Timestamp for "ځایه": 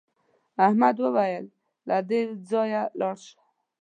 2.49-2.83